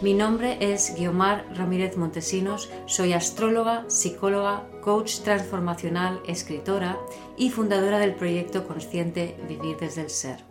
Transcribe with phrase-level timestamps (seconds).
[0.00, 6.96] Mi nombre es Guiomar Ramírez Montesinos, soy astróloga, psicóloga, coach transformacional, escritora
[7.36, 10.44] y fundadora del proyecto consciente Vivir desde el Ser.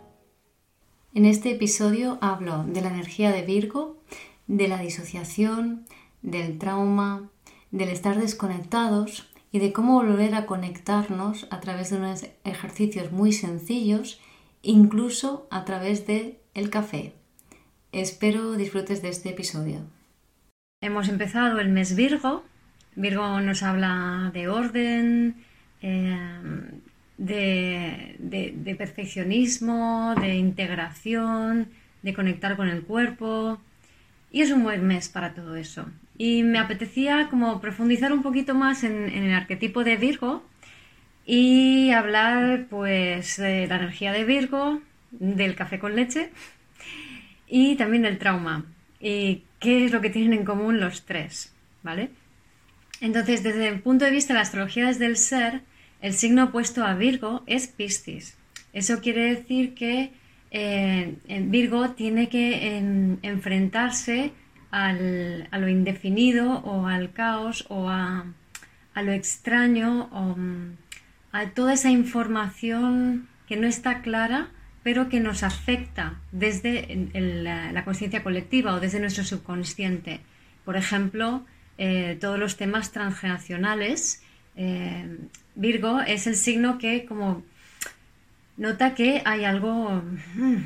[1.14, 3.96] En este episodio hablo de la energía de Virgo,
[4.48, 5.86] de la disociación,
[6.20, 7.30] del trauma,
[7.70, 13.32] del estar desconectados y de cómo volver a conectarnos a través de unos ejercicios muy
[13.32, 14.20] sencillos,
[14.60, 17.14] incluso a través de el café.
[17.92, 19.80] Espero disfrutes de este episodio.
[20.82, 22.44] Hemos empezado el mes Virgo.
[22.96, 25.36] Virgo nos habla de orden,
[25.80, 26.80] eh,
[27.16, 31.68] de, perfeccionismo, de integración,
[32.02, 33.58] de conectar con el cuerpo.
[34.30, 35.86] Y es un buen mes para todo eso.
[36.18, 40.42] Y me apetecía como profundizar un poquito más en, en el arquetipo de Virgo
[41.24, 46.30] y hablar pues de la energía de Virgo, del café con leche
[47.48, 48.64] y también del trauma.
[49.00, 51.52] ¿Y qué es lo que tienen en común los tres?
[51.82, 52.10] ¿Vale?
[53.00, 55.62] Entonces, desde el punto de vista de la astrología desde el ser,
[56.00, 58.36] el signo opuesto a Virgo es Piscis.
[58.72, 60.12] Eso quiere decir que
[60.50, 62.78] eh, Virgo tiene que
[63.22, 64.32] enfrentarse
[64.70, 68.26] a lo indefinido o al caos o a,
[68.94, 70.76] a lo extraño o mm,
[71.32, 74.48] a toda esa información que no está clara
[74.88, 80.20] pero que nos afecta desde la, conciencia colectiva o desde nuestro subconsciente.
[80.64, 81.44] Por ejemplo,
[81.76, 84.22] eh, todos los temas transgeneracionales.
[84.56, 85.18] Eh,
[85.56, 87.42] Virgo es el signo que como
[88.56, 90.02] nota que hay algo,
[90.36, 90.56] mm,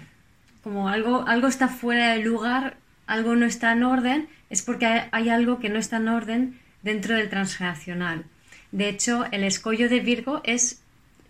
[0.62, 2.76] como algo, algo está fuera de lugar,
[3.08, 7.16] algo no está en orden, es porque hay, algo que no está en orden dentro
[7.16, 8.24] del transgeneracional.
[8.70, 10.80] De hecho, el escollo de Virgo es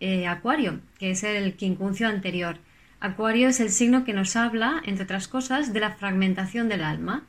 [0.01, 2.59] eh, Acuario, que es el quincuncio anterior.
[3.03, 7.25] Acuario es el signo que nos habla, entre otras cosas, de la fragmentación del alma.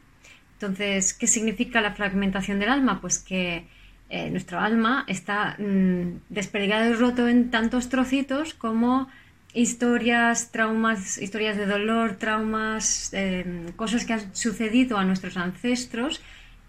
[0.53, 3.01] Entonces, ¿qué significa la fragmentación del alma?
[3.01, 3.66] Pues que
[4.12, 9.09] eh, nuestro alma está mm, desperdigado y roto en tantos trocitos como
[9.56, 16.22] historias, traumas, historias de dolor, traumas, em, cosas que han sucedido a nuestros ancestros,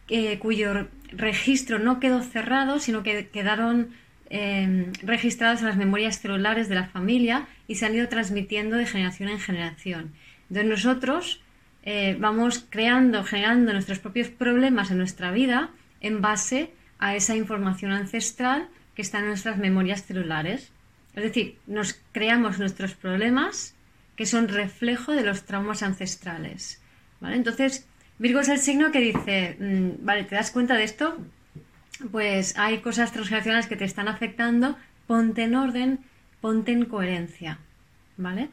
[0.09, 3.91] eh, cuyo registro no quedó cerrado, sino que quedaron
[4.31, 8.87] Em, registrados en las memorias celulares de la familia y se han ido transmitiendo de
[8.87, 10.12] generación en generación.
[10.49, 11.43] Entonces nosotros
[11.83, 15.71] eh, vamos creando, generando nuestros propios problemas en nuestra vida
[16.01, 20.73] en base a esa información ancestral que está en nuestras memorias celulares.
[21.15, 23.75] Es decir, nos creamos nuestros problemas
[24.17, 26.81] que son reflejo de los traumas ancestrales.
[27.21, 27.87] Entonces,
[28.19, 31.19] Virgo es el signo que dice, mm, vale, ¿te das cuenta de esto?
[32.10, 34.76] Pues hay cosas transgeneracionales que te están afectando,
[35.06, 35.98] ponte en orden,
[36.41, 37.59] ponte en coherencia,
[38.16, 38.48] ¿vale?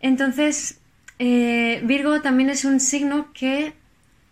[0.00, 0.80] Entonces,
[1.18, 3.72] eh, Virgo también es un signo que,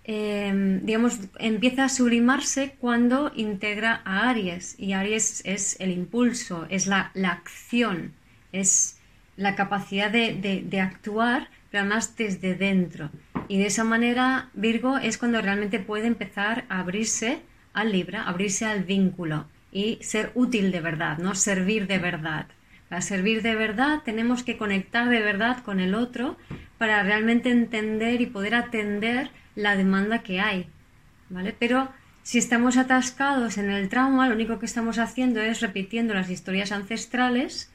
[0.04, 6.86] em, digamos, empieza a sublimarse cuando integra a Aries, y Aries es el impulso, es
[6.86, 8.12] la, acción,
[8.52, 8.98] es
[9.36, 13.10] la capacidad de, de actuar, pero además desde dentro.
[13.48, 17.41] Y de esa manera, Virgo es cuando realmente puede empezar a abrirse
[17.75, 21.34] al Libra, abrirse al vínculo y ser útil de verdad, ¿no?
[21.34, 22.47] Servir de verdad.
[22.88, 26.37] Para servir de verdad tenemos que conectar de verdad con el otro
[26.77, 30.66] para realmente entender y poder atender la demanda que hay,
[31.31, 31.55] ¿vale?
[31.59, 31.88] Pero
[32.22, 36.71] si estamos atascados en el trauma, lo único que estamos haciendo es repitiendo las historias
[36.71, 37.71] ancestrales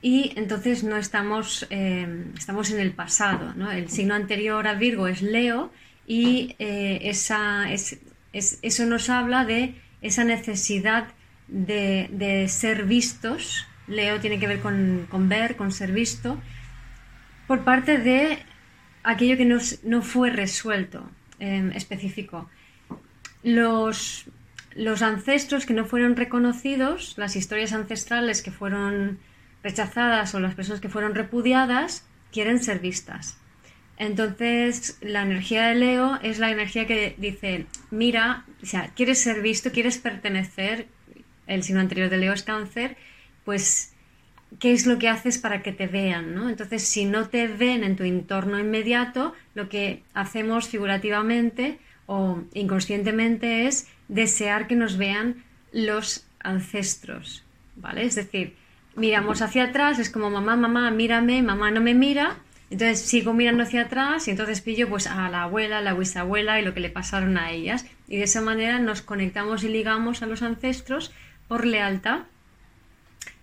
[0.00, 3.70] y entonces no estamos, eh, estamos en el pasado, ¿no?
[3.70, 5.70] El signo anterior a Virgo es Leo
[6.06, 7.98] y eh, esa, es,
[8.32, 11.08] eso nos habla de esa necesidad
[11.48, 13.66] de, ser vistos.
[13.86, 16.40] Leo tiene que ver con, ver, con ser visto,
[17.46, 18.38] por parte de
[19.02, 21.08] aquello que no fue resuelto
[21.38, 22.50] en específico.
[23.42, 24.26] Los,
[24.74, 29.18] los ancestros que no fueron reconocidos, las historias ancestrales que fueron
[29.62, 33.38] rechazadas o las personas que fueron repudiadas, quieren ser vistas.
[33.98, 39.42] Entonces, la energía de Leo es la energía que dice, mira, o sea, quieres ser
[39.42, 40.86] visto, quieres pertenecer,
[41.48, 42.96] el signo anterior de Leo es cáncer,
[43.44, 43.94] pues,
[44.60, 46.32] ¿qué es lo que haces para que te vean?
[46.32, 46.48] ¿no?
[46.48, 53.66] Entonces, si no te ven en tu entorno inmediato, lo que hacemos figurativamente o inconscientemente
[53.66, 55.42] es desear que nos vean
[55.72, 58.04] los ancestros, ¿vale?
[58.04, 58.54] Es decir,
[58.94, 62.38] miramos hacia atrás, es como mamá, mamá, mírame, mamá no me mira,
[62.70, 66.64] entonces sigo mirando hacia atrás y entonces pillo pues a la abuela, la bisabuela y
[66.64, 67.86] lo que le pasaron a ellas.
[68.08, 71.12] Y de esa manera nos conectamos y ligamos a los ancestros
[71.48, 72.20] por lealtad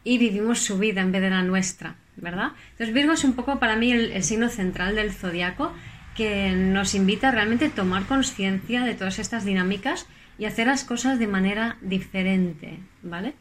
[0.03, 2.51] y vivimos su vida en vez de la nuestra, ¿verdad?
[2.71, 5.73] Entonces Virgo es un poco para mí el, signo central del zodiaco
[6.15, 10.05] que nos invita a realmente tomar conciencia de todas estas dinámicas
[10.37, 13.33] y hacer las cosas de manera diferente, ¿vale?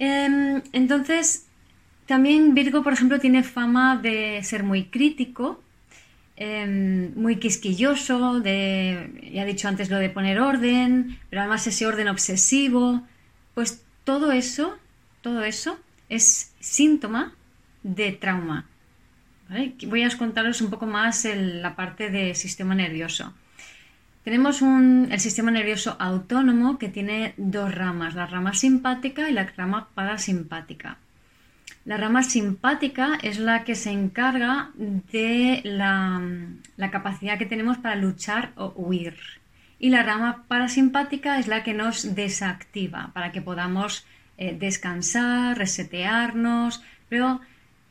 [0.00, 1.47] Em, entonces,
[2.08, 5.62] también Virgo, por ejemplo, tiene fama de ser muy crítico,
[6.36, 11.86] em, muy quisquilloso, de, ya he dicho antes lo de poner orden, pero además ese
[11.86, 13.02] orden obsesivo,
[13.54, 14.78] pues todo eso,
[15.20, 15.78] todo eso
[16.08, 17.34] es síntoma
[17.82, 18.64] de trauma.
[19.86, 23.34] Voy a contaros un poco más la parte del sistema nervioso.
[24.24, 29.88] Tenemos el sistema nervioso autónomo que tiene dos ramas, la rama simpática y la rama
[29.94, 30.96] parasimpática.
[31.88, 36.20] La rama simpática es la que se encarga de la,
[36.92, 39.16] capacidad que tenemos para luchar o huir.
[39.78, 44.04] Y la rama parasimpática es la que nos desactiva para que podamos
[44.36, 46.82] eh, descansar, resetearnos.
[47.08, 47.40] Pero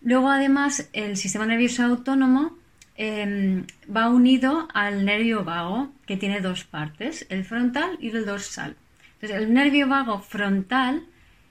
[0.03, 2.55] luego además el sistema nervioso autónomo
[2.97, 8.75] em, va unido al nervio vago que tiene dos partes, el frontal y el dorsal.
[9.15, 11.01] Entonces el nervio vago frontal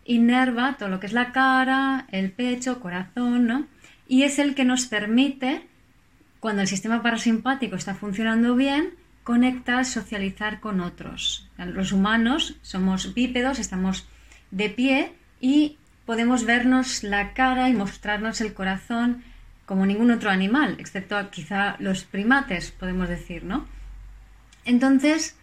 [0.07, 3.67] inerva todo lo que es la cara, el pecho, corazón, ¿no?
[4.09, 5.67] Y es el que nos permite,
[6.41, 8.95] cuando el sistema parasimpático está funcionando bien,
[9.25, 11.49] conectar, socializar con otros.
[11.59, 14.07] Los humanos somos bípedos, estamos
[14.53, 19.25] de pie y podemos vernos la cara y mostrarnos el corazón
[19.67, 23.67] como ningún otro animal, excepto quizá los primates, podemos decir, ¿no?
[24.65, 25.37] Entonces,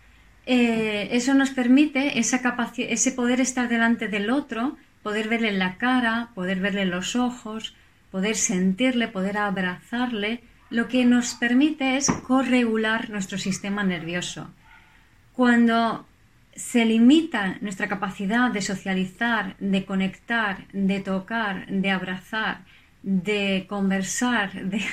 [0.46, 2.42] eh, eso nos permite esa
[2.78, 7.76] ese poder estar delante del otro, poder verle la cara, poder verle los ojos,
[8.12, 14.50] poder sentirle, poder abrazarle, lo que nos permite es corregular nuestro sistema nervioso.
[15.34, 16.06] Cuando
[16.56, 22.66] se limita nuestra capacidad de socializar, de conectar, de tocar, de abrazar,
[23.02, 24.84] de conversar, de,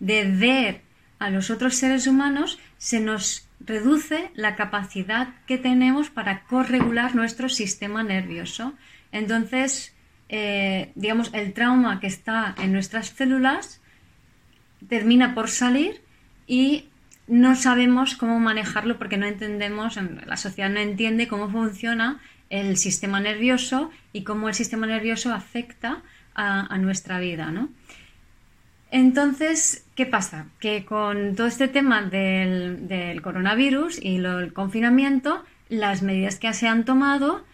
[0.00, 0.80] de ver
[1.18, 7.48] a los otros seres humanos, se nos reduce la capacidad que tenemos para corregular nuestro
[7.48, 8.74] sistema nervioso.
[9.12, 9.94] Entonces,
[10.28, 13.80] eh, digamos, el trauma que está en nuestras células
[14.88, 16.02] termina por salir
[16.46, 16.88] y
[17.26, 22.20] no sabemos cómo manejarlo porque no entendemos, la sociedad no entiende cómo funciona
[22.50, 26.02] el sistema nervioso y cómo el sistema nervioso afecta
[26.34, 27.70] a, a nuestra vida, ¿no?
[28.90, 30.46] Entonces, ¿qué pasa?
[30.60, 36.84] Que con todo este tema del, coronavirus y el confinamiento, las medidas que se han
[36.84, 37.44] tomado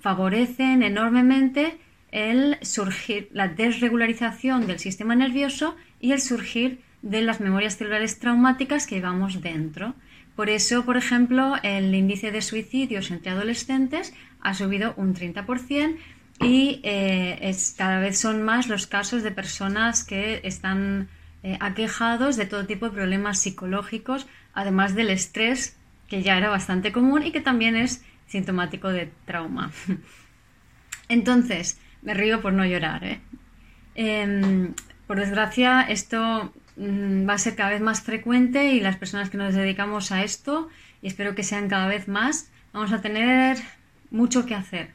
[0.00, 1.78] favorecen enormemente
[2.10, 8.86] el surgir, la desregularización del sistema nervioso y el surgir de las memorias celulares traumáticas
[8.86, 9.94] que llevamos dentro.
[10.36, 15.96] Por eso, por ejemplo, el índice de suicidios entre adolescentes ha subido un 30%,
[16.40, 21.08] y eh, cada vez son más los casos de personas que están
[21.42, 25.76] eh, aquejados de todo tipo de problemas psicológicos, además del estrés,
[26.08, 29.70] que ya era bastante común y que también es sintomático de trauma.
[31.08, 33.04] Entonces, me río por no llorar.
[33.04, 33.20] ¿eh?
[33.94, 34.74] Em,
[35.06, 39.36] por desgracia, esto mm, va a ser cada vez más frecuente y las personas que
[39.36, 40.68] nos dedicamos a esto,
[41.02, 43.58] y espero que sean cada vez más, vamos a tener
[44.10, 44.90] mucho que hacer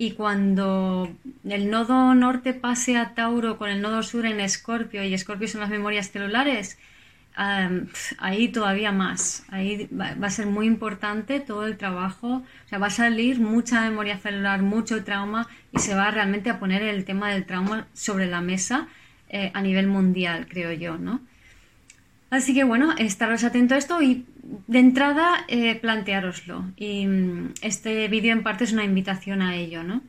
[0.00, 1.14] y cuando
[1.44, 5.60] el nodo norte pase a Tauro con el nodo sur en Escorpio y Escorpio son
[5.60, 6.78] las memorias celulares,
[7.36, 9.44] ahí todavía más.
[9.50, 12.36] Ahí va, a ser muy importante todo el trabajo.
[12.36, 16.58] O sea, va a salir mucha memoria celular, mucho trauma y se va realmente a
[16.58, 18.88] poner el tema del trauma sobre la mesa
[19.28, 21.20] eh, a nivel mundial, creo yo, ¿no?
[22.30, 24.24] Así que bueno, estaros atentos a esto y
[24.66, 26.64] de entrada eh, planteároslo.
[26.76, 30.02] Y mm, este vídeo en parte es una invitación a ello, ¿no?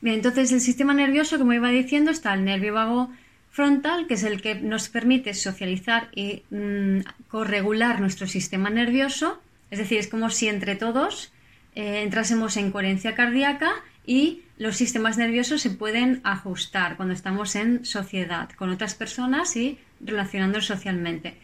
[0.00, 3.10] Bien, entonces el sistema nervioso, como iba diciendo, está el nervio vago
[3.50, 9.40] frontal, que es el que nos permite socializar y mm, corregular nuestro sistema nervioso.
[9.70, 11.32] Es decir, es como si entre todos
[11.74, 13.70] eh, entrásemos en coherencia cardíaca
[14.06, 19.78] y los sistemas nerviosos se pueden ajustar cuando estamos en sociedad con otras personas y
[20.00, 21.36] relacionándonos socialmente.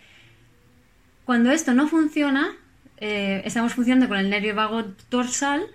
[1.24, 2.56] Cuando esto no funciona,
[2.98, 5.66] eh, estamos funcionando con el nervio vago dorsal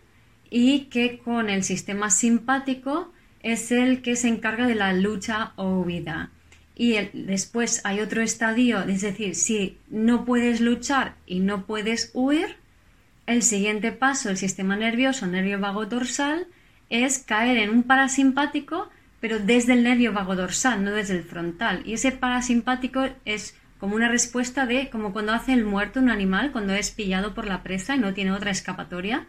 [0.50, 3.12] y que con el sistema simpático
[3.42, 6.32] es el que se encarga de la lucha o huida.
[6.76, 12.56] Y después hay otro estadio, es decir, si no puedes luchar y no puedes huir,
[13.28, 16.48] el siguiente paso del sistema nervioso, nervio vago dorsal,
[16.90, 18.90] es caer en un parasimpático,
[19.22, 21.84] pero desde el nervio vago dorsal, no desde el frontal.
[21.86, 26.52] Y ese parasimpático es como una respuesta de como cuando hace el muerto un animal,
[26.52, 29.28] cuando es pillado por la presa y no tiene otra escapatoria,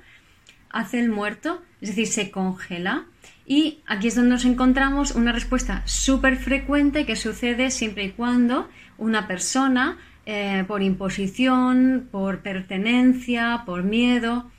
[0.70, 3.04] hace el muerto, es decir, se congela.
[3.46, 8.68] Y aquí es donde nos encontramos una respuesta súper frecuente que sucede siempre y cuando
[8.96, 14.50] una persona, eh, por imposición, por pertenencia, por miedo,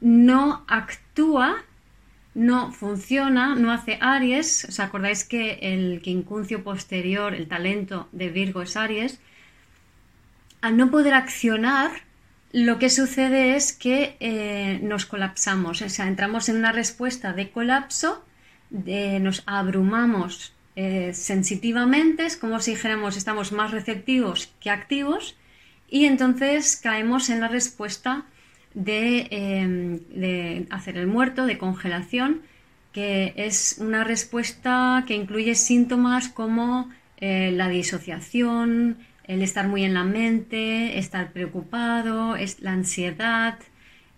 [0.00, 1.64] no actúa,
[2.36, 4.66] no funciona, no hace Aries.
[4.68, 9.18] ¿Os acordáis que el quincuncio posterior, el talento de Virgo es Aries?
[10.60, 11.90] Al no poder accionar,
[12.52, 17.50] lo que sucede es que eh, nos colapsamos, o sea, entramos en una respuesta de
[17.50, 18.22] colapso,
[18.70, 25.36] nos abrumamos eh, sensitivamente, es como si dijéramos estamos más receptivos que activos
[25.88, 28.26] y entonces caemos en la respuesta
[28.76, 32.42] de, em, hacer el muerto, de congelación,
[32.92, 39.94] que es una respuesta que incluye síntomas como eh, la disociación, el estar muy en
[39.94, 43.58] la mente, estar preocupado, es la ansiedad,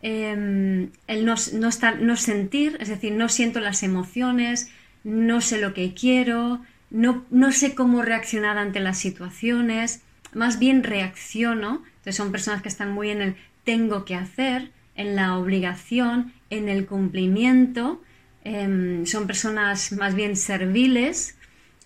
[0.02, 4.70] em, el no, estar, no sentir, es decir, no siento las emociones,
[5.04, 6.60] no sé lo que quiero,
[6.90, 10.02] no, no sé cómo reaccionar ante las situaciones,
[10.34, 11.84] más bien reacciono.
[11.98, 13.36] Entonces son personas que están muy en el
[13.70, 18.02] tengo que hacer, en la obligación, en el cumplimiento.
[18.44, 21.36] Em, son personas más bien serviles,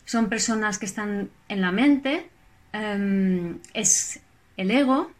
[0.04, 2.30] son personas que están en la mente,
[2.72, 4.20] Em, es
[4.56, 5.10] el ego.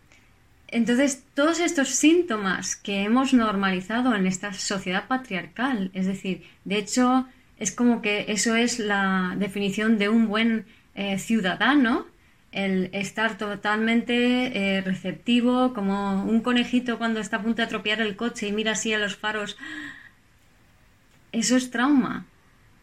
[0.69, 7.27] Entonces, todos estos síntomas que hemos normalizado en esta sociedad patriarcal, es decir, de hecho,
[7.59, 10.65] es como que eso es la definición de un buen
[10.95, 12.07] eh, ciudadano,
[12.53, 18.17] el estar totalmente eh, receptivo, como un conejito cuando está a punto de atropellar el
[18.17, 19.57] coche y mira así a los faros.
[21.33, 22.27] Eso es trauma,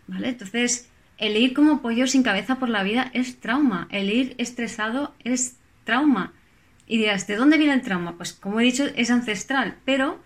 [0.07, 0.29] ¿vale?
[0.29, 3.88] Entonces, el ir como pollo sin cabeza por la vida es trauma.
[3.91, 6.33] El ir estresado es trauma.
[6.88, 8.17] Y dirás, ¿de dónde viene el trauma?
[8.17, 10.19] Pues como he dicho, es ancestral, pero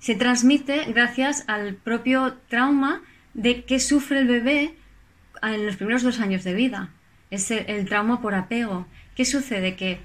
[0.00, 3.02] se transmite gracias al propio trauma
[3.34, 4.74] de que sufre el bebé
[5.42, 6.90] en los primeros dos años de vida.
[7.30, 8.86] Es el, trauma por apego.
[9.14, 9.76] ¿Qué sucede?
[9.76, 10.00] Que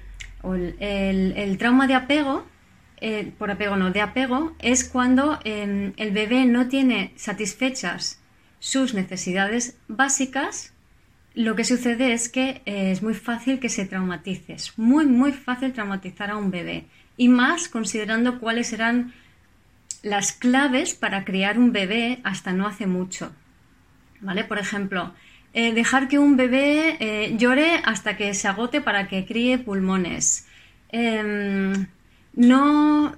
[0.80, 2.46] el, trauma de apego,
[3.38, 8.20] por apego no, de apego, es cuando em, el bebé no tiene satisfechas
[8.58, 10.72] sus necesidades básicas,
[11.34, 15.32] lo que sucede es que eh, es muy fácil que se traumatice, es muy, muy
[15.32, 16.86] fácil traumatizar a un bebé.
[17.16, 19.12] Y más considerando cuáles eran
[20.02, 23.32] las claves para criar un bebé hasta no hace mucho.
[24.20, 24.44] ¿Vale?
[24.44, 25.12] Por ejemplo,
[25.54, 30.46] eh, dejar que un bebé eh, llore hasta que se agote para que críe pulmones.
[30.90, 31.86] Em,
[32.34, 33.16] no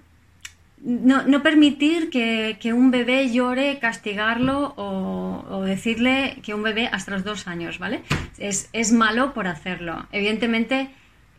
[0.86, 7.48] no, permitir que, un bebé llore, castigarlo o, decirle que un bebé hasta los dos
[7.48, 8.02] años, ¿vale?
[8.38, 10.06] Es, es, malo por hacerlo.
[10.12, 10.90] Evidentemente,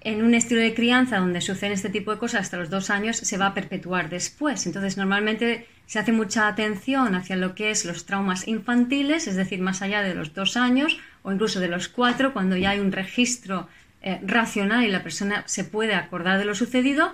[0.02, 3.16] en un estilo de crianza donde suceden este tipo de cosas hasta los dos años,
[3.16, 4.66] se va a perpetuar después.
[4.66, 9.60] Entonces, normalmente se hace mucha atención hacia lo que es los traumas infantiles, es decir,
[9.60, 12.92] más allá de los dos años o incluso de los cuatro, cuando ya hay un
[12.92, 13.68] registro
[14.04, 17.14] eh, racional y la persona se puede acordar de lo sucedido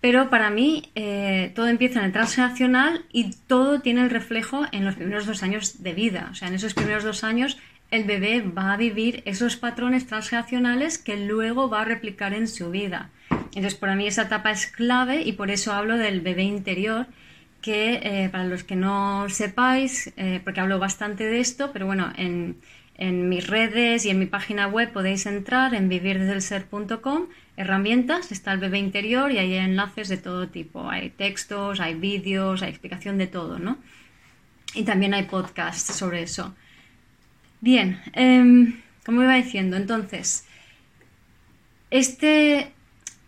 [0.00, 4.84] pero para mí eh, todo empieza en el transgeneracional y todo tiene el reflejo en
[4.84, 6.28] los primeros dos años de vida.
[6.30, 7.58] O sea, en esos primeros dos años
[7.90, 12.70] el bebé va a vivir esos patrones transgeneracionales que luego va a replicar en su
[12.70, 13.10] vida.
[13.30, 17.06] Entonces, para mí esa etapa es clave y por eso hablo del bebé interior,
[17.60, 22.12] que eh, para los que no sepáis, eh, porque hablo bastante de esto, pero bueno,
[22.16, 22.56] en,
[22.96, 27.26] en mis redes y en mi página web podéis entrar en vivirdesdelser.com
[27.58, 30.88] herramientas, está el bebé interior y hay enlaces de todo tipo.
[30.88, 33.78] Hay textos, hay vídeos, hay explicación de todo, ¿no?
[34.74, 36.54] Y también hay podcasts sobre eso.
[37.60, 40.46] Bien, em, como iba diciendo, entonces,
[41.90, 42.72] este,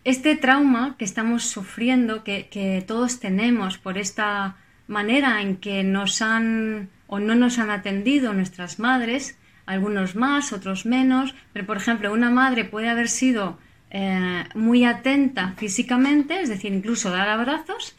[0.03, 6.21] este trauma que estamos sufriendo, que, que todos tenemos por esta manera en que nos
[6.21, 12.13] han o no nos han atendido nuestras madres, algunos más, otros menos, pero por ejemplo,
[12.13, 17.97] una madre puede haber sido eh, muy atenta físicamente, es decir, incluso dar abrazos,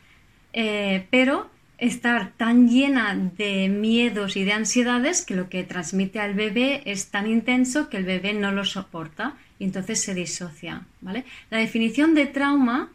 [0.54, 6.32] eh, pero estar tan llena de miedos y de ansiedades que lo que transmite al
[6.32, 10.82] bebé es tan intenso que el bebé no lo soporta y entonces se disocia.
[11.00, 11.24] ¿vale?
[11.48, 12.90] La definición de trauma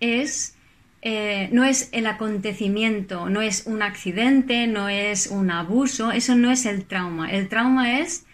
[0.00, 0.56] es,
[1.02, 6.50] eh, no es el acontecimiento, no es un accidente, no es un abuso, eso no
[6.50, 7.30] es el trauma.
[7.30, 8.24] El trauma es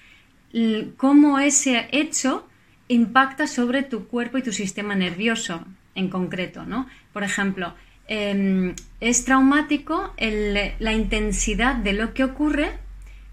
[0.97, 2.47] cómo ese hecho
[2.87, 6.87] impacta sobre tu cuerpo y tu sistema nervioso en concreto, ¿no?
[7.13, 7.75] Por ejemplo,
[8.07, 10.15] em, es traumático
[10.79, 12.71] la intensidad de lo que ocurre,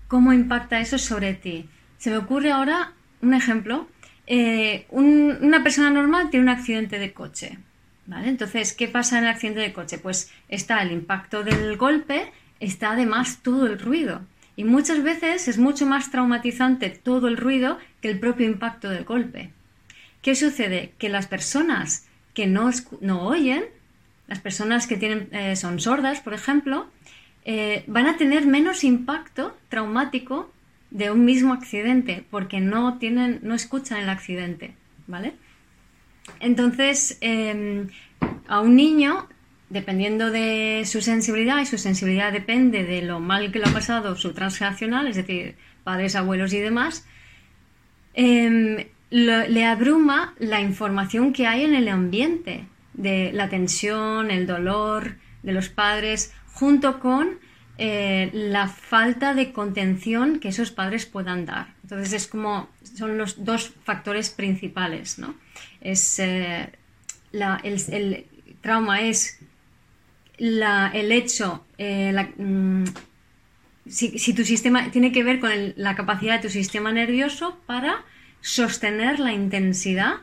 [0.07, 1.69] cómo impacta eso sobre ti.
[1.99, 3.87] Se me ocurre ahora un ejemplo.
[4.27, 7.57] Eh, una persona normal tiene un accidente de coche.
[8.05, 8.29] ¿vale?
[8.29, 9.97] Entonces, ¿qué pasa en el accidente de coche?
[9.97, 14.21] Pues está el impacto del golpe, está además todo el ruido.
[14.55, 19.03] Y muchas veces es mucho más traumatizante todo el ruido que el propio impacto del
[19.03, 19.51] golpe.
[20.21, 20.93] ¿Qué sucede?
[20.99, 22.69] Que las personas que no,
[23.01, 23.65] no oyen,
[24.27, 26.87] las personas que tienen, eh, son sordas, por ejemplo,
[27.45, 30.52] eh, van a tener menos impacto traumático
[30.93, 34.75] de un mismo accidente porque no tienen, no escuchan el accidente,
[35.07, 35.33] ¿vale?
[36.39, 37.89] Entonces, em,
[38.47, 39.27] a un niño,
[39.69, 44.15] dependiendo de su sensibilidad, y su sensibilidad depende de lo mal que le ha pasado
[44.15, 47.05] su transgeneracional, es decir, padres, abuelos y demás,
[48.13, 55.15] em, le abruma la información que hay en el ambiente, de la tensión, el dolor
[55.41, 57.39] de los padres, junto con
[57.79, 61.73] eh, la falta de contención que esos padres puedan dar.
[61.81, 65.33] Entonces es como son los dos factores principales, ¿no?
[65.81, 66.69] Es eh,
[67.31, 68.25] el,
[68.61, 69.39] trauma es
[70.37, 72.83] el hecho, eh, mm,
[73.87, 78.03] si, tu sistema tiene que ver con la capacidad de tu sistema nervioso para
[78.41, 80.17] sostener la intensidad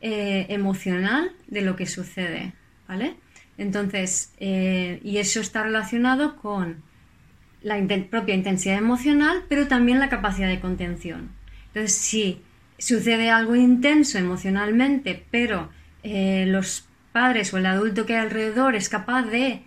[0.00, 2.52] emocional de lo que sucede,
[2.86, 3.16] ¿vale?
[3.58, 6.82] Entonces, eh, y eso está relacionado con
[7.60, 7.76] la
[8.08, 11.30] propia intensidad emocional, pero también la capacidad de contención.
[11.66, 12.40] Entonces, si
[12.78, 15.68] sucede algo intenso emocionalmente, pero
[16.04, 19.62] eh, los padres o el adulto que hay alrededor es capaz de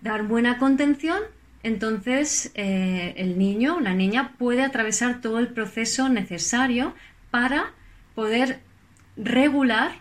[0.00, 1.18] dar buena contención,
[1.64, 6.94] entonces eh, el niño o la niña puede atravesar todo el proceso necesario
[7.30, 7.72] para
[8.14, 8.60] poder
[9.16, 9.92] regular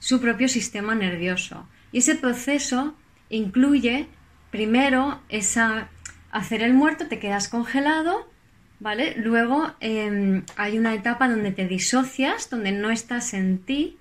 [0.00, 1.68] su propio sistema nervioso.
[1.92, 2.94] Y ese proceso
[3.30, 4.08] incluye
[4.50, 5.88] primero esa
[6.30, 8.28] hacer el muerto, te quedas congelado,
[8.80, 9.14] ¿vale?
[9.16, 13.96] Luego em, hay una etapa donde te disocias, donde no estás en ti.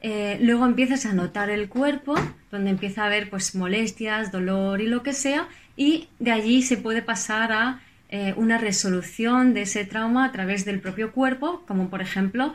[0.00, 2.14] Eh, luego empiezas a notar el cuerpo,
[2.50, 6.76] donde empieza a haber pues molestias, dolor y lo que sea, y de allí se
[6.76, 11.88] puede pasar a eh, una resolución de ese trauma a través del propio cuerpo, como
[11.88, 12.52] por ejemplo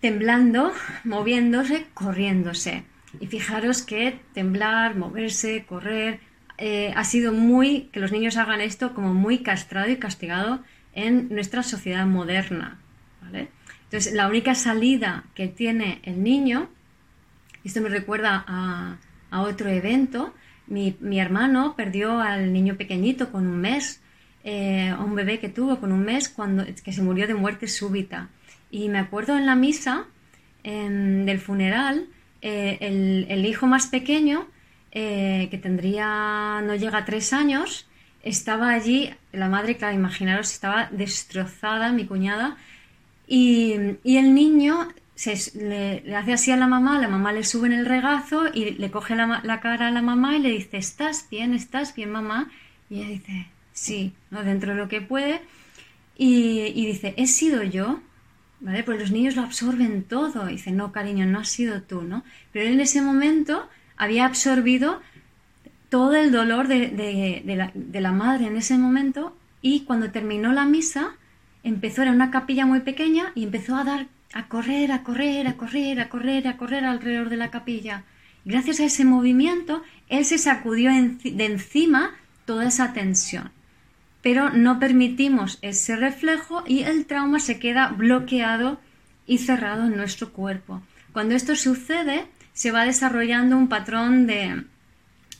[0.00, 0.72] temblando,
[1.04, 2.84] moviéndose, corriéndose.
[3.20, 6.20] Y fijaros que temblar, moverse, correr,
[6.58, 11.28] eh, ha sido muy, que los niños hagan esto como muy castrado y castigado en
[11.30, 12.78] nuestra sociedad moderna.
[13.84, 16.68] Entonces, la única salida que tiene el niño,
[17.64, 18.98] esto me recuerda a,
[19.40, 20.32] otro evento,
[20.68, 24.00] mi, hermano perdió al niño pequeñito con un mes,
[24.44, 27.66] eh, a un bebé que tuvo con un mes, cuando, que se murió de muerte
[27.66, 28.28] súbita.
[28.70, 30.06] Y me acuerdo en la misa
[30.62, 32.06] del funeral,
[32.46, 34.46] eh, el, hijo más pequeño,
[34.92, 37.88] eh, que tendría, no llega a tres años,
[38.22, 42.58] estaba allí, la madre, claro, imaginaros, estaba destrozada, mi cuñada,
[43.26, 43.72] y,
[44.04, 47.86] el niño se, le, hace así a la mamá, la mamá le sube en el
[47.86, 51.54] regazo y le coge la, cara a la mamá y le dice, ¿estás bien?
[51.54, 52.50] ¿Estás bien, mamá?
[52.90, 54.44] Y ella dice, sí, ¿no?
[54.44, 55.40] dentro de lo que puede.
[56.18, 58.00] Y, y dice, ¿he sido yo?
[58.64, 58.82] ¿Vale?
[58.82, 60.48] Pues los niños lo absorben todo.
[60.48, 62.24] Y dicen, no, cariño, no has sido tú, ¿no?
[62.52, 65.00] Pero él en ese momento había absorbido
[65.90, 71.14] todo el dolor de, la, madre en ese momento y cuando terminó la misa
[71.62, 75.56] empezó, era una capilla muy pequeña y empezó a dar, a correr, a correr, a
[75.56, 78.02] correr, a correr, a correr alrededor de la capilla.
[78.44, 83.52] Gracias a ese movimiento, él se sacudió de encima toda esa tensión
[84.24, 88.80] pero no permitimos ese reflejo y el trauma se queda bloqueado
[89.26, 90.80] y cerrado en nuestro cuerpo.
[91.12, 94.64] Cuando esto sucede, se va desarrollando un patrón de,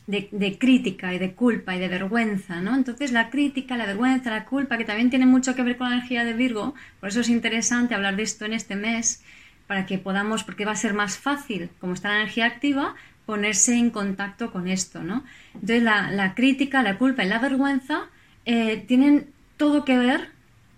[0.06, 2.76] de, crítica y de culpa y de vergüenza, ¿no?
[2.76, 5.96] Entonces la crítica, la vergüenza, la culpa, que también tiene mucho que ver con la
[5.96, 9.22] energía de Virgo, por eso es interesante hablar de esto en este mes,
[9.66, 13.76] para que podamos, porque va a ser más fácil, como está la energía activa, ponerse
[13.78, 15.24] en contacto con esto, ¿no?
[15.54, 18.10] Entonces la, la crítica, la culpa y la vergüenza
[18.46, 20.30] eh, tienen todo que ver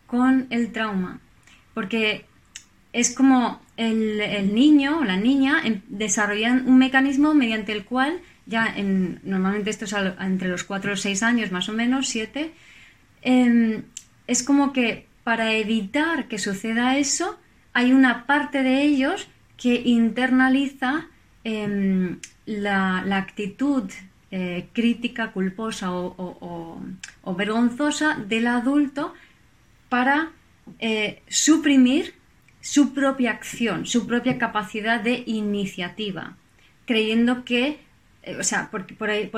[0.07, 1.21] con el trauma,
[1.75, 2.25] porque
[2.93, 9.21] es como el, niño o la niña desarrollan un mecanismo mediante el cual ya en,
[9.25, 12.53] normalmente esto es entre los 4 o 6 años más o menos, 7,
[13.23, 13.83] em,
[14.27, 17.39] es como que para evitar que suceda eso,
[17.73, 21.09] hay una parte de ellos que internaliza
[21.45, 23.91] em, la, la, actitud
[24.39, 26.79] eh, crítica, culposa o,
[27.39, 29.15] vergonzosa del adulto
[29.89, 30.31] para
[30.79, 32.13] eh, suprimir
[32.61, 36.37] su propia acción, su propia capacidad de iniciativa,
[36.85, 37.79] creyendo que,
[38.25, 38.85] eh, o sea, por,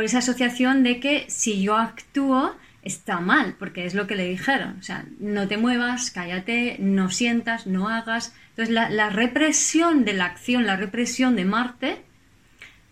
[0.02, 4.78] esa asociación de que si yo actúo está mal, porque es lo que le dijeron,
[4.80, 8.34] o sea, no te muevas, cállate, no sientas, no hagas.
[8.56, 12.02] Entonces, la, represión de la acción, la represión de Marte,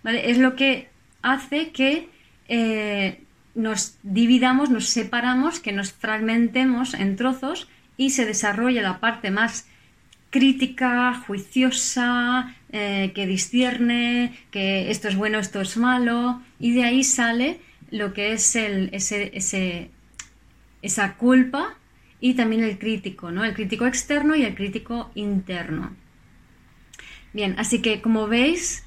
[0.05, 0.31] ¿vale?
[0.31, 0.95] es lo que
[1.32, 2.08] hace que
[2.48, 3.20] eh,
[3.54, 9.66] nos dividamos, nos separamos, que nos fragmentemos en trozos y se desarrolla la parte más
[10.30, 17.02] crítica, juiciosa, eh, que discierne, que esto es bueno, esto es malo, y de ahí
[17.02, 17.58] sale
[17.90, 19.90] lo que es ese,
[20.82, 21.76] esa culpa
[22.20, 23.44] y también el crítico, ¿no?
[23.44, 25.94] El crítico externo y el crítico interno.
[27.32, 28.86] Bien, así que como veis,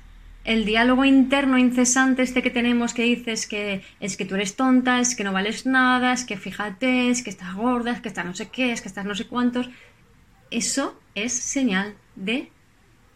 [0.50, 5.00] el diálogo interno incesante este que tenemos que dices que es que tú eres tonta,
[5.00, 8.26] es que no vales nada, es que fíjate, es que estás gorda, es que estás
[8.26, 9.70] no sé qué, es que estás no sé cuántos,
[10.50, 12.52] eso es señal de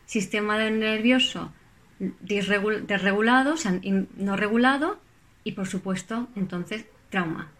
[0.05, 1.51] sistema nervioso
[1.97, 3.55] desregulado,
[4.17, 4.99] no regulado
[5.43, 7.51] y por supuesto entonces trauma.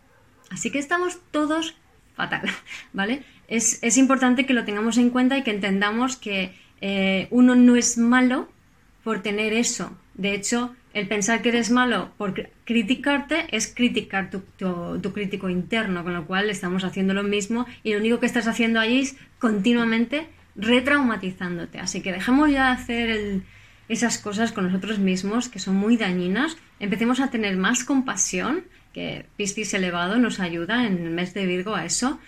[0.51, 1.75] Así que estamos todos
[2.13, 2.47] fatal,
[2.93, 3.23] ¿vale?
[3.47, 7.97] Es, importante que lo tengamos en cuenta y que entendamos que eh, uno no es
[7.97, 8.52] malo
[9.03, 9.97] por tener eso.
[10.13, 16.13] De hecho, el pensar que eres malo por criticarte es criticar tu, crítico interno, con
[16.13, 20.27] lo cual estamos haciendo lo mismo y lo único que estás haciendo allí es continuamente
[20.55, 21.79] retraumatizándote.
[21.79, 23.41] Así que dejemos ya de hacer
[23.89, 26.57] esas cosas con nosotros mismos que son muy dañinas.
[26.79, 28.63] Empecemos a tener más compasión,
[28.93, 32.19] que Piscis elevado nos ayuda en el mes de Virgo a eso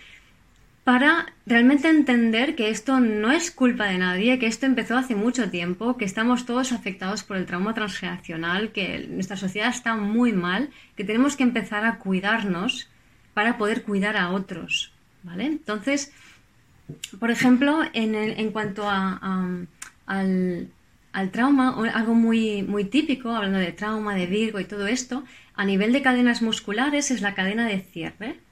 [0.85, 5.49] para realmente entender que esto no es culpa de nadie, que esto empezó hace mucho
[5.49, 10.69] tiempo, que estamos todos afectados por el trauma transgeneracional, que nuestra sociedad está muy mal,
[10.95, 12.87] que tenemos que empezar a cuidarnos
[13.33, 14.93] para poder cuidar a otros,
[15.23, 15.47] ¿vale?
[15.47, 16.13] Entonces,
[17.19, 19.67] por ejemplo, en, cuanto al,
[20.05, 25.23] al, trauma, algo muy, muy típico, hablando de trauma, de Virgo y todo esto,
[25.55, 28.44] a nivel de cadenas musculares es la cadena de cierre,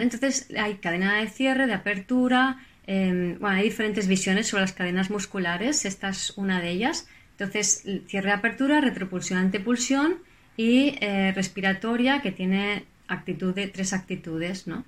[0.00, 5.10] entonces hay cadena de cierre, de apertura, em, bueno, hay diferentes visiones sobre las cadenas
[5.10, 7.06] musculares, esta es una de ellas.
[7.32, 10.18] Entonces, cierre, apertura, retropulsión, antepulsión
[10.56, 14.84] y eh, respiratoria que tiene actitud tres actitudes, ¿no?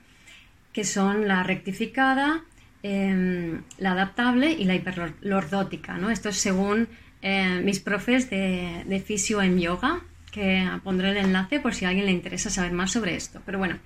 [0.72, 2.44] que son la rectificada,
[2.82, 5.98] em, la adaptable y la hiperlordótica.
[6.10, 6.88] Esto es según
[7.22, 10.02] eh, mis profes de, de fisio en yoga,
[10.34, 13.40] que pondré el enlace por si a alguien le interesa saber más sobre esto.
[13.46, 13.78] Pero bueno,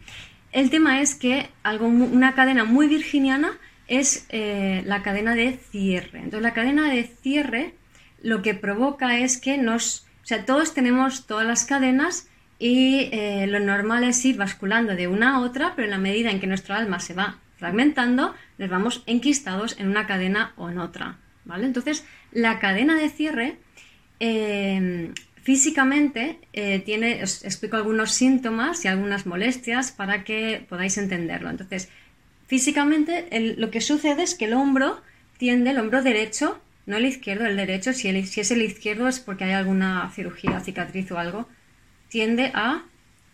[0.52, 6.18] el tema es que algo, una cadena muy virginiana es eh, la cadena de cierre.
[6.18, 7.74] Entonces, la cadena de cierre
[8.22, 10.06] lo que provoca es que nos.
[10.22, 15.08] O sea, todos tenemos todas las cadenas y eh, lo normal es ir basculando de
[15.08, 18.68] una a otra, pero en la medida en que nuestro alma se va fragmentando, nos
[18.68, 21.18] vamos enquistados en una cadena o en otra.
[21.44, 21.64] ¿Vale?
[21.64, 23.56] Entonces, la cadena de cierre
[24.20, 25.12] eh,
[25.48, 31.48] Físicamente eh, tiene, os explico algunos síntomas y algunas molestias para que podáis entenderlo.
[31.48, 31.88] Entonces,
[32.46, 35.00] físicamente lo que sucede es que el hombro
[35.38, 39.44] tiende, el hombro derecho, no el izquierdo, el derecho, si, es el izquierdo es porque
[39.44, 41.48] hay alguna cirugía, cicatriz o algo,
[42.10, 42.84] tiende a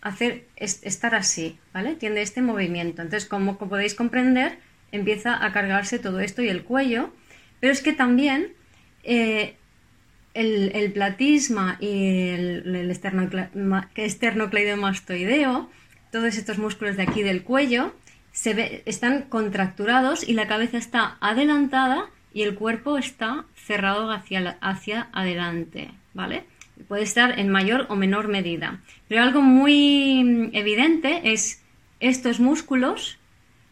[0.00, 1.96] hacer estar así, ¿vale?
[1.96, 3.03] Tiende este movimiento.
[3.03, 4.61] Entonces, como, podéis comprender,
[4.92, 7.12] empieza a cargarse todo esto y el cuello,
[7.59, 8.53] pero es que también
[9.03, 9.57] eh,
[10.35, 15.70] el, platisma y el, el esternocleidomastoideo,
[16.11, 17.94] todos estos músculos de aquí del cuello,
[18.33, 25.09] se están contracturados y la cabeza está adelantada y el cuerpo está cerrado hacia, hacia
[25.12, 26.44] adelante, ¿vale?
[26.88, 28.81] Puede estar en mayor o menor medida.
[29.09, 31.62] Pero algo muy evidente es
[32.01, 33.18] estos músculos,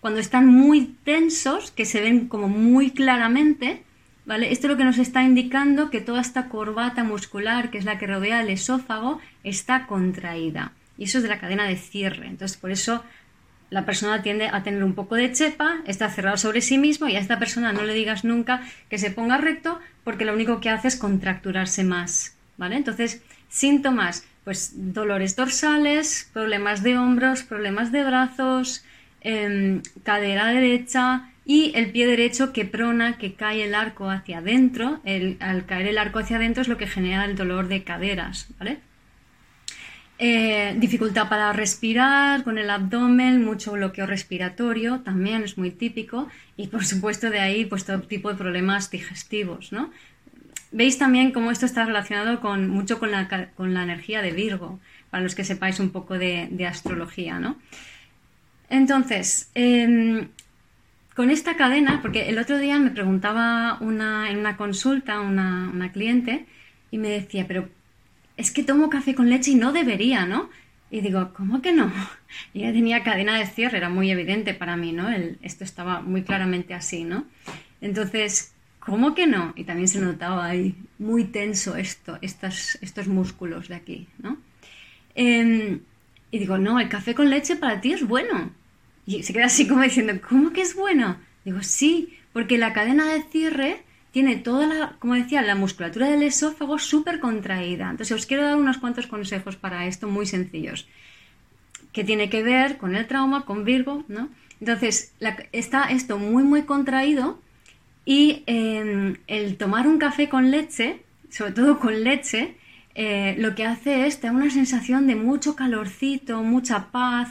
[0.01, 3.83] cuando están muy tensos, que se ven como muy claramente,
[4.25, 4.53] ¿Vale?
[4.53, 7.99] Esto es lo que nos está indicando que toda esta corbata muscular, que es la
[7.99, 10.73] que rodea el esófago, está contraída.
[10.97, 12.27] Y eso es de la cadena de cierre.
[12.29, 13.03] Entonces, por eso
[13.71, 17.17] la persona tiende a tener un poco de chepa, está cerrado sobre sí mismo y
[17.17, 20.69] a esta persona no le digas nunca que se ponga recto porque lo único que
[20.69, 22.37] hace es contracturarse más.
[22.59, 22.77] ¿Vale?
[22.77, 28.85] Entonces, síntomas, pues dolores dorsales, problemas de hombros, problemas de brazos,
[29.23, 35.01] em, cadera derecha, y el pie derecho que prona, que cae el arco hacia adentro.
[35.41, 38.79] al caer el arco hacia adentro es lo que genera el dolor de caderas, ¿vale?
[40.19, 46.69] Eh, dificultad para respirar con el abdomen, mucho bloqueo respiratorio, también es muy típico, y
[46.69, 49.91] por supuesto de ahí pues todo tipo de problemas digestivos, ¿no?
[50.71, 54.79] Veis también cómo esto está relacionado con, mucho con la, con la energía de Virgo,
[55.11, 57.57] para los que sepáis un poco de, astrología, ¿no?
[58.71, 60.29] Entonces, em,
[61.15, 65.93] con esta cadena, porque el otro día me preguntaba una, en una consulta una, una
[65.93, 66.47] cliente
[66.91, 67.69] y me decía, pero
[68.37, 70.51] es que tomo café con leche y no debería, ¿no?
[70.91, 71.91] Y digo, ¿cómo que no?
[72.55, 75.09] Y ya tenía cadena de cierre, era muy evidente para mí, ¿no?
[75.43, 77.27] esto estaba muy claramente así, ¿no?
[77.83, 79.53] Entonces, ¿cómo que no?
[79.55, 84.39] Y también se notaba ahí muy tenso esto, estos, estos músculos de aquí, ¿no?
[85.15, 85.81] Em,
[86.31, 88.51] y digo, no, el café con leche para ti es bueno.
[89.07, 91.17] Y se queda así como diciendo, ¿cómo que es bueno?
[91.45, 96.23] Digo, sí, porque la cadena de cierre tiene toda la, como decía, la musculatura del
[96.23, 97.91] esófago súper contraída.
[97.91, 100.87] Entonces os quiero dar unos cuantos consejos para esto muy sencillos,
[101.93, 104.29] que tiene que ver con el trauma, con Virgo, ¿no?
[104.61, 105.13] Entonces
[105.51, 107.41] está esto muy, muy contraído
[108.05, 112.55] y em, el tomar un café con leche, sobre todo con leche,
[112.95, 117.31] eh, lo que hace es tener una sensación de mucho calorcito, mucha paz.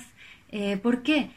[0.51, 1.29] Eh, ¿Por qué?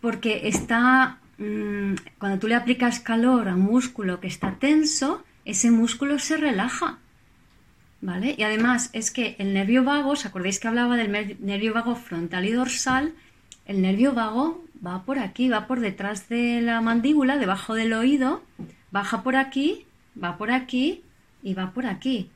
[0.00, 5.70] Porque está Mm, cuando tú le aplicas calor a un músculo que está tenso, ese
[5.70, 6.98] músculo se relaja.
[8.02, 8.34] ¿Vale?
[8.38, 12.44] Y además es que el nervio vago, ¿os acordáis que hablaba del nervio vago frontal
[12.46, 13.14] y dorsal?
[13.66, 18.42] El nervio vago va por aquí, va por detrás de la mandíbula, debajo del oído,
[18.90, 19.86] baja por aquí,
[20.22, 21.02] va por aquí
[21.42, 22.30] y va por aquí.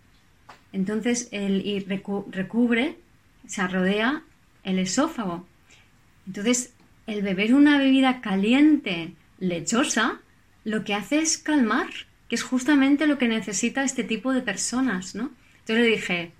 [0.72, 2.98] Entonces, el, y recubre,
[3.46, 4.22] se rodea
[4.64, 5.46] el esófago.
[6.27, 6.73] Entonces,
[7.07, 10.21] el beber una bebida caliente, lechosa,
[10.64, 11.88] lo que hace es calmar,
[12.29, 15.31] que es justamente lo que necesita este tipo de personas, ¿no?
[15.61, 16.33] Entonces le dije,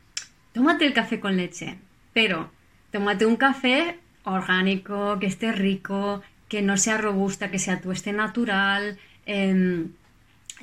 [0.53, 1.77] tómate el café con leche,
[2.13, 2.51] pero
[2.91, 8.99] tómate un café orgánico, que esté rico, que no sea robusta, que sea tueste natural,
[9.27, 9.87] eh,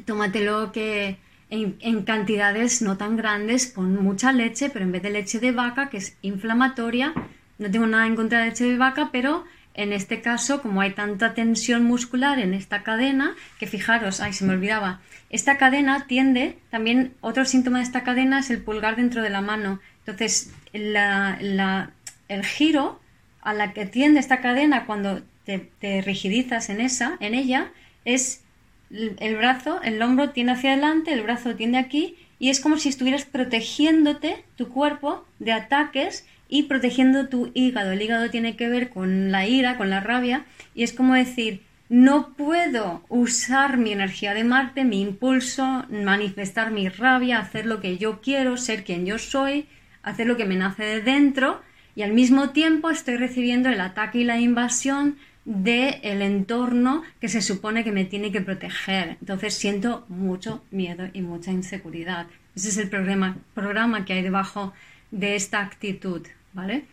[0.06, 1.18] tómatelo que
[1.50, 5.52] en, en, cantidades no tan grandes, pon mucha leche, pero en vez de leche de
[5.52, 7.14] vaca, que es inflamatoria,
[7.58, 10.92] no tengo nada en contra de leche de vaca, pero en este caso, como hay
[10.92, 16.58] tanta tensión muscular en esta cadena, que fijaros, ay, se me olvidaba, esta cadena tiende,
[16.70, 19.80] también otro síntoma de esta cadena es el pulgar dentro de la mano.
[20.00, 23.00] Entonces, el giro
[23.42, 27.72] a la que tiende esta cadena cuando te, rigidizas en esa, en ella,
[28.04, 28.42] es
[28.90, 32.90] el brazo, el hombro tiende hacia adelante, el brazo tiende aquí, y es como si
[32.90, 37.94] estuvieras protegiéndote tu cuerpo de ataques y protegiendo tu hígado.
[37.94, 41.62] El hígado tiene que ver con la ira, con la rabia, y es como decir,
[41.88, 47.98] no puedo usar mi energía de Marte, mi impulso, manifestar mi rabia, hacer lo que
[47.98, 49.66] yo quiero, ser quien yo soy,
[50.04, 51.62] hacer lo que me nace de dentro,
[51.96, 57.30] y al mismo tiempo estoy recibiendo el ataque y la invasión del el entorno que
[57.30, 59.18] se supone que me tiene que proteger.
[59.22, 62.28] Entonces siento mucho miedo y mucha inseguridad.
[62.56, 64.74] Ese es el programa, programa que hay debajo
[65.12, 66.28] de esta actitud.
[66.54, 66.86] ¿Vale?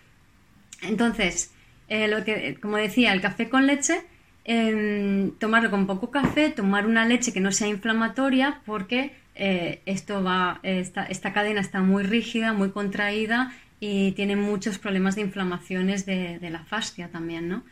[0.83, 1.53] Entonces,
[1.89, 4.03] eh, lo que, como decía, el café con leche,
[4.45, 10.23] em, tomarlo con poco café, tomar una leche que no sea inflamatoria, porque eh, esto
[10.23, 16.39] va, esta, cadena está muy rígida, muy contraída y tiene muchos problemas de inflamaciones de,
[16.51, 17.63] la fascia también, ¿no?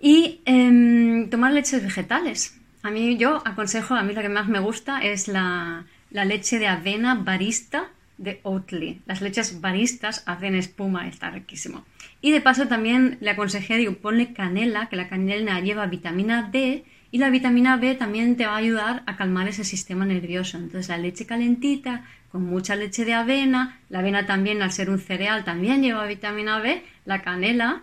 [0.00, 2.58] Y em, tomar leches vegetales.
[2.82, 6.58] A mí yo aconsejo, a mí la que más me gusta es la, la leche
[6.58, 7.90] de avena barista
[8.24, 9.02] de Oatly.
[9.06, 11.84] Las leches baristas hacen espuma, está riquísimo.
[12.20, 16.84] Y de paso también le aconsejé, digo, ponle canela, que la canela lleva vitamina D
[17.10, 20.56] y la vitamina B también te va a ayudar a calmar ese sistema nervioso.
[20.56, 24.98] Entonces la leche calentita con mucha leche de avena, la avena también al ser un
[24.98, 27.82] cereal también lleva vitamina B, la canela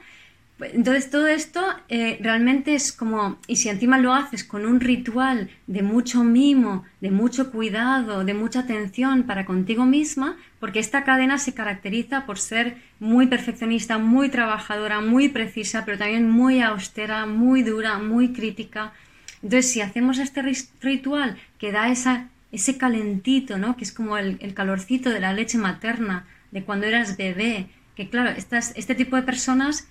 [0.63, 5.49] entonces todo esto eh, realmente es como, y si encima lo haces con un ritual
[5.67, 11.37] de mucho mimo, de mucho cuidado, de mucha atención para contigo misma, porque esta cadena
[11.37, 17.63] se caracteriza por ser muy perfeccionista, muy trabajadora, muy precisa, pero también muy austera, muy
[17.63, 18.93] dura, muy crítica.
[19.43, 20.43] Entonces si hacemos este
[20.81, 23.75] ritual que da ese calentito, ¿no?
[23.77, 28.09] que es como el, el calorcito de la leche materna, de cuando eras bebé, que
[28.09, 29.87] claro, estas, este tipo de personas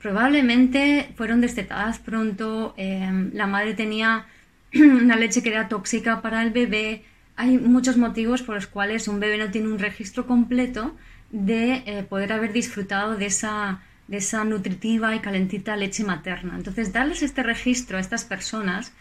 [0.00, 4.26] Probablemente fueron destetadas pronto, em, la madre tenía
[4.74, 7.04] una leche que era tóxica para el bebé.
[7.36, 10.96] Hay muchos motivos por los cuales un bebé no tiene un registro completo
[11.30, 16.56] de eh, poder haber disfrutado de esa, de esa nutritiva y calentita leche materna.
[16.56, 18.92] Entonces, darles este registro a estas personas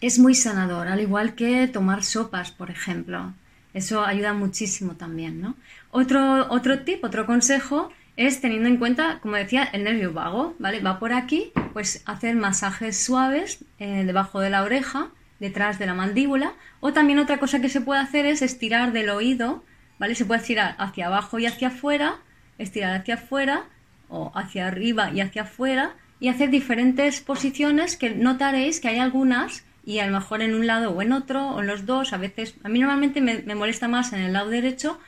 [0.00, 3.32] es muy sanador, al igual que tomar sopas, por ejemplo.
[3.74, 5.54] Eso ayuda muchísimo también, ¿no?
[5.90, 10.80] Otro, otro tip, otro consejo es teniendo en cuenta, como decía, el nervio vago, ¿vale?
[10.80, 15.94] Va por aquí, pues hacer masajes suaves eh, debajo de la oreja, detrás de la
[15.94, 19.62] mandíbula, o también otra cosa que se puede hacer es estirar del oído,
[20.00, 20.16] ¿vale?
[20.16, 22.16] Se puede estirar hacia abajo y hacia afuera,
[22.58, 23.66] estirar hacia afuera,
[24.08, 29.62] o hacia arriba y hacia afuera, y hacer diferentes posiciones que notaréis que hay algunas
[29.84, 32.16] y a lo mejor en un lado o en otro o en los dos, a
[32.16, 34.98] veces, a mí normalmente me, molesta más en el lado derecho,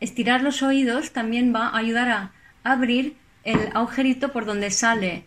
[0.00, 2.32] estirar los oídos también va a ayudar a
[2.64, 5.24] abrir el agujerito por donde sale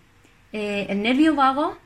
[0.53, 1.77] eh, el nervio vago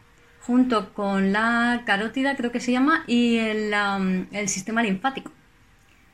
[0.42, 5.32] junto con la carótida, creo que se llama, y el, sistema linfático.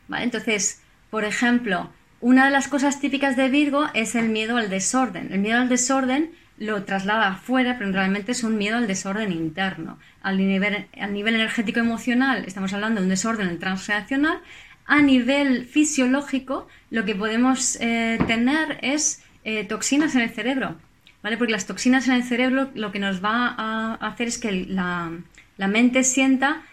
[0.07, 0.23] ¿Vale?
[0.23, 1.89] Entonces, por ejemplo,
[2.21, 5.33] una de las cosas típicas de Virgo es el miedo al desorden.
[5.33, 9.97] El miedo al desorden lo traslada afuera, pero realmente es un miedo al desorden interno.
[10.21, 14.39] Al nivel, nivel energético emocional estamos hablando de un desorden transreaccional.
[14.85, 20.75] A nivel fisiológico, lo que podemos eh, tener es eh, toxinas en el cerebro,
[21.23, 21.37] ¿vale?
[21.37, 25.11] Porque las toxinas en el cerebro lo que nos va a hacer es que la,
[25.57, 26.63] la mente sienta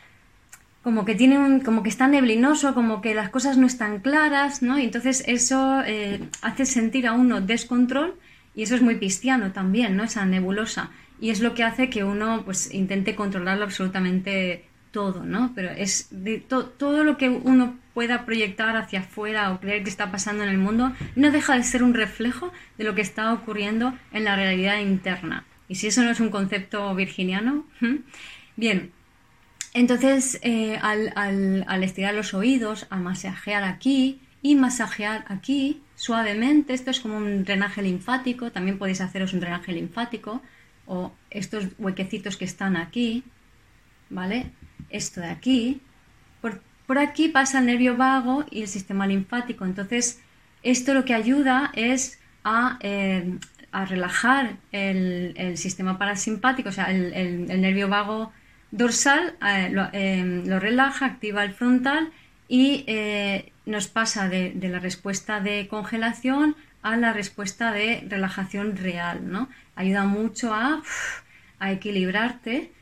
[0.82, 4.62] como que tiene un, como que está neblinoso, como que las cosas no están claras,
[4.62, 4.78] ¿no?
[4.78, 8.14] Y entonces eso eh, hace sentir a uno descontrol
[8.54, 10.04] y eso es muy cristiano también, ¿no?
[10.04, 10.90] Esa nebulosa.
[11.20, 15.52] Y es lo que hace que uno pues intente controlarlo absolutamente todo, ¿no?
[15.54, 20.12] Pero es de todo lo que uno pueda proyectar hacia afuera o creer que está
[20.12, 23.92] pasando en el mundo, no deja de ser un reflejo de lo que está ocurriendo
[24.12, 25.44] en la realidad interna.
[25.68, 27.66] Y si eso no es un concepto virginiano,
[28.54, 28.92] bien,
[29.74, 37.00] entonces, eh, al, estirar los oídos, al masajear aquí y masajear aquí suavemente, esto es
[37.00, 40.40] como un drenaje linfático, también podéis haceros un drenaje linfático
[40.86, 43.24] o estos huequecitos que están aquí,
[44.08, 44.52] ¿vale?
[44.88, 45.80] Esto de aquí.
[46.88, 49.64] Por, aquí pasa el nervio vago y el sistema linfático.
[49.64, 50.20] Entonces,
[50.64, 53.38] esto lo que ayuda es a, eh,
[53.72, 58.32] relajar el, sistema parasimpático, o sea, el nervio vago
[58.70, 62.10] dorsal eh, eh, lo, relaja, activa el frontal
[62.48, 69.30] y eh, nos pasa de, la respuesta de congelación a la respuesta de relajación real.
[69.30, 69.48] ¿no?
[69.74, 70.82] Ayuda mucho a
[71.60, 72.72] equilibrarte,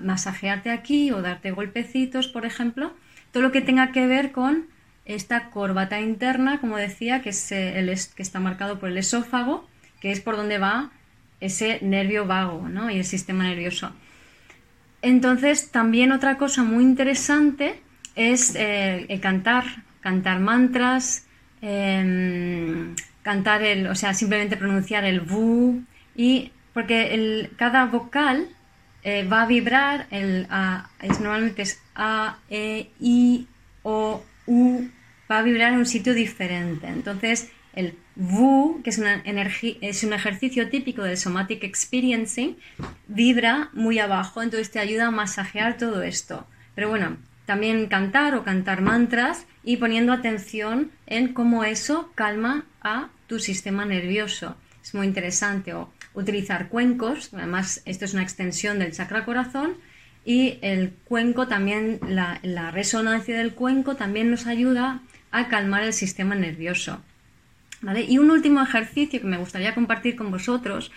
[0.00, 2.94] masajearte aquí o darte golpecitos, por ejemplo.
[3.32, 4.66] Todo lo que tenga que ver con
[5.04, 9.68] esta corbata interna, como decía, que, es, el, que está marcado por el esófago,
[10.00, 10.90] que es por donde va
[11.40, 12.90] ese nervio vago ¿no?
[12.90, 13.92] y el sistema nervioso.
[15.02, 17.80] Entonces, también otra cosa muy interesante
[18.16, 19.64] es eh, cantar,
[20.00, 21.26] cantar mantras,
[21.60, 25.82] em, cantar el, o sea, simplemente pronunciar el vu
[26.16, 28.48] y porque cada vocal
[29.06, 30.48] eh, va a vibrar, el
[31.00, 33.46] es, normalmente es a, e, i,
[33.84, 34.88] o, u,
[35.30, 36.88] va a vibrar en un sitio diferente.
[36.88, 42.56] Entonces, el VU, que es, una es un ejercicio típico del somatic experiencing,
[43.06, 46.48] vibra muy abajo, entonces te ayuda a masajear todo esto.
[46.74, 53.10] Pero bueno, también cantar o cantar mantras y poniendo atención en cómo eso calma a
[53.28, 54.56] tu sistema nervioso.
[54.82, 55.74] Es muy interesante.
[55.74, 59.76] O utilizar cuencos, además esto es una extensión del chakra corazón
[60.24, 66.34] y el cuenco también, la, resonancia del cuenco también nos ayuda a calmar el sistema
[66.34, 67.00] nervioso.
[68.08, 70.90] Y un último ejercicio que me gustaría compartir con vosotros,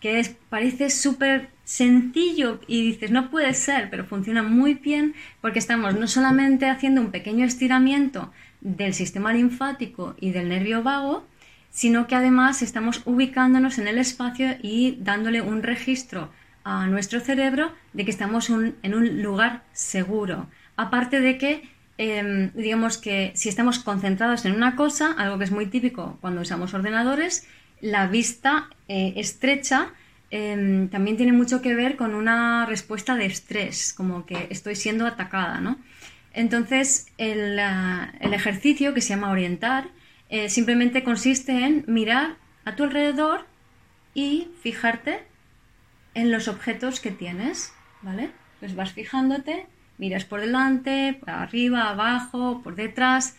[0.00, 5.94] que parece súper sencillo y dices, no puede ser, pero funciona muy bien porque estamos
[5.94, 11.26] no solamente haciendo un pequeño estiramiento del sistema linfático y del nervio vago,
[11.74, 16.30] sino que además estamos ubicándonos en el espacio y dándole un registro
[16.64, 20.48] a nuestro cerebro de que estamos en un lugar seguro.
[20.76, 25.52] Aparte de que Em, digamos que si estamos concentrados en una cosa, algo que es
[25.52, 27.46] muy típico cuando usamos ordenadores,
[27.80, 29.92] la vista eh, estrecha
[30.30, 35.06] em, también tiene mucho que ver con una respuesta de estrés, como que estoy siendo
[35.06, 35.78] atacada, ¿no?
[36.32, 37.60] Entonces, el,
[38.20, 39.86] ejercicio que se llama orientar
[40.34, 43.46] eh, simplemente consiste en mirar a tu alrededor
[44.14, 45.22] y fijarte
[46.14, 48.32] en los objetos que tienes, ¿vale?
[48.58, 53.36] Pues vas fijándote Miras por delante, arriba, abajo, por detrás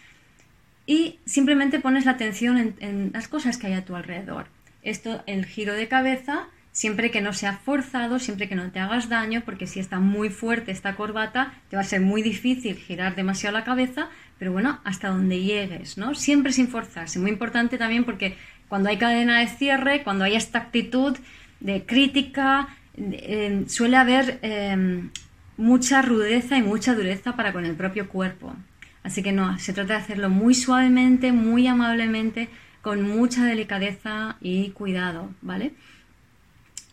[0.86, 4.48] y simplemente pones la atención en, las cosas que hay a tu alrededor.
[4.82, 9.10] Esto, el giro de cabeza, siempre que no sea forzado, siempre que no te hagas
[9.10, 13.16] daño, porque si está muy fuerte esta corbata, te va a ser muy difícil girar
[13.16, 16.16] demasiado la cabeza, pero bueno, hasta donde llegues, ¿no?
[16.16, 17.20] Siempre sin forzarse.
[17.20, 18.36] Muy importante también porque
[18.68, 21.18] cuando hay cadena de cierre, cuando hay esta actitud
[21.60, 22.68] de crítica,
[22.98, 25.10] eh, suele haber em,
[25.58, 28.56] mucha rudeza y mucha dureza para con el propio cuerpo.
[29.04, 32.50] Así que no, se trata de hacerlo muy suavemente, muy amablemente,
[32.82, 35.74] con mucha delicadeza y cuidado, ¿vale?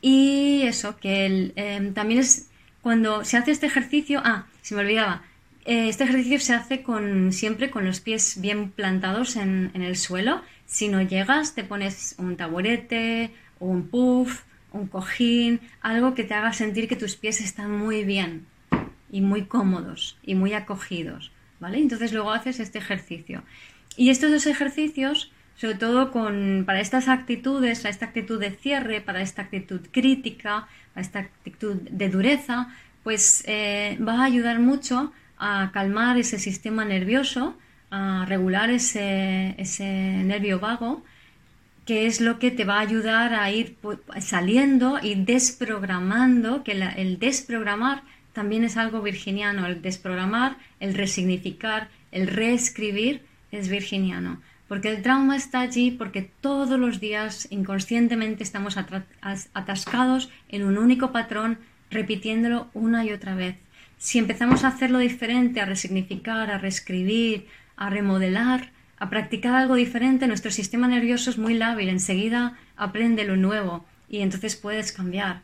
[0.01, 2.49] Y eso, que em, también es
[2.83, 5.23] cuando se hace este ejercicio, ah, se me olvidaba,
[5.65, 10.43] este ejercicio se hace con, siempre con los pies bien plantados en, el suelo.
[10.67, 13.31] Si no llegas, te pones un taburete
[13.63, 14.43] un puff,
[14.73, 18.47] un cojín, algo que te haga sentir que tus pies están muy bien
[19.11, 21.79] y muy cómodos y muy acogidos, ¿vale?
[21.79, 23.43] Entonces luego haces este ejercicio.
[23.97, 29.01] Y estos dos ejercicios, sobre todo con, para estas actitudes, para esta actitud de cierre,
[29.01, 35.13] para esta actitud crítica, para esta actitud de dureza, pues eh, va a ayudar mucho
[35.45, 37.57] a calmar ese sistema nervioso,
[37.91, 41.03] a regular ese, ese nervio vago
[41.85, 43.77] que es lo que te va a ayudar a ir
[44.21, 52.29] saliendo y desprogramando, que el desprogramar también es algo virginiano, el desprogramar, el resignificar, el
[52.29, 58.77] reescribir es virginiano, porque el trauma está allí porque todos los días inconscientemente estamos
[59.53, 61.59] atascados en un único patrón,
[61.91, 63.57] repitiéndolo una y otra vez.
[64.03, 67.47] Si empezamos a hacerlo diferente, a resignificar, a reescribir,
[67.77, 73.37] a remodelar, a practicar algo diferente, nuestro sistema nervioso es muy lábil, enseguida aprende lo
[73.37, 75.43] nuevo y entonces puedes cambiar.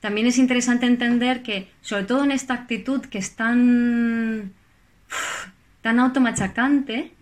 [0.00, 4.54] También es interesante entender que, sobre todo en esta actitud que es tan,
[5.82, 7.12] tan automachacante,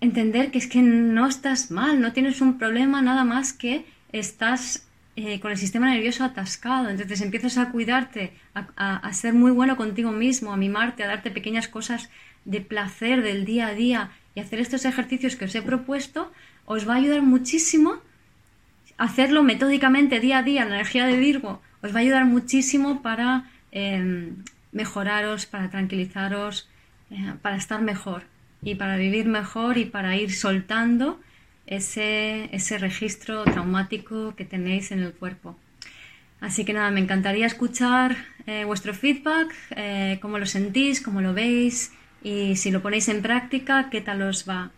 [0.00, 4.86] entender que es que no estás mal, no tienes un problema nada más que estás
[5.14, 6.88] eh, con el sistema nervioso atascado.
[6.88, 11.68] Entonces empiezas a cuidarte, a, ser muy bueno contigo mismo, a mimarte, a darte pequeñas
[11.68, 12.08] cosas
[12.44, 16.32] de placer del día a día y hacer estos ejercicios que os he propuesto
[16.64, 17.96] os va a ayudar muchísimo.
[18.96, 23.50] Hacerlo metódicamente día a día, la energía de Virgo, os va a ayudar muchísimo para
[23.70, 24.36] em,
[24.70, 26.68] mejoraros, para tranquilizaros,
[27.10, 28.24] eh, para estar mejor
[28.62, 31.20] y para vivir mejor y para ir soltando
[31.66, 35.56] ese, ese registro traumático que tenéis en el cuerpo.
[36.40, 41.34] Así que nada, me encantaría escuchar eh, vuestro feedback, eh, cómo lo sentís, cómo lo
[41.34, 41.92] veis,
[42.24, 44.72] y si lo ponéis en práctica, ¿qué tal os va?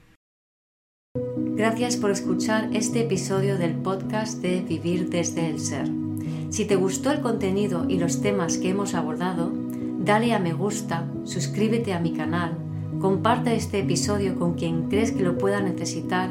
[1.57, 5.89] Gracias por escuchar este episodio del podcast de Vivir desde el Ser.
[6.51, 9.53] Si te gustó el contenido y los temas que hemos abordado,
[9.99, 12.59] dale a me gusta, suscríbete a mi canal,
[13.01, 16.31] comparte este episodio con quien crees que lo pueda necesitar